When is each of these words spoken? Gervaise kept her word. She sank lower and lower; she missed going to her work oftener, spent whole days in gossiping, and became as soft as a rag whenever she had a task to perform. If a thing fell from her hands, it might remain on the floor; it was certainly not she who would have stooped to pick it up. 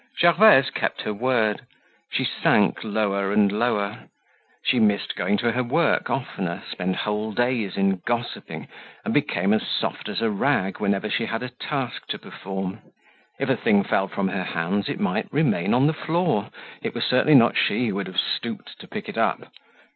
Gervaise 0.19 0.71
kept 0.71 1.03
her 1.03 1.13
word. 1.13 1.61
She 2.11 2.23
sank 2.25 2.83
lower 2.83 3.31
and 3.31 3.51
lower; 3.51 4.05
she 4.63 4.79
missed 4.79 5.15
going 5.15 5.37
to 5.37 5.51
her 5.51 5.63
work 5.63 6.09
oftener, 6.09 6.63
spent 6.71 6.95
whole 6.95 7.31
days 7.33 7.77
in 7.77 7.97
gossiping, 8.07 8.67
and 9.05 9.13
became 9.13 9.53
as 9.53 9.61
soft 9.61 10.09
as 10.09 10.19
a 10.23 10.31
rag 10.31 10.79
whenever 10.79 11.07
she 11.07 11.27
had 11.27 11.43
a 11.43 11.49
task 11.49 12.07
to 12.07 12.17
perform. 12.17 12.79
If 13.37 13.47
a 13.47 13.55
thing 13.55 13.83
fell 13.83 14.07
from 14.07 14.29
her 14.29 14.43
hands, 14.45 14.89
it 14.89 14.99
might 14.99 15.31
remain 15.31 15.71
on 15.71 15.85
the 15.85 15.93
floor; 15.93 16.49
it 16.81 16.95
was 16.95 17.03
certainly 17.03 17.35
not 17.35 17.55
she 17.55 17.89
who 17.89 17.93
would 17.97 18.07
have 18.07 18.19
stooped 18.19 18.79
to 18.79 18.87
pick 18.87 19.07
it 19.07 19.19
up. 19.19 19.51